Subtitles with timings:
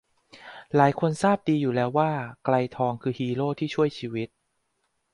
[0.75, 2.11] หลายคนทราบดีอยู่แล้วว่า
[2.45, 4.29] ไกรทองคือฮีโร่ที่ช่วยชีวิต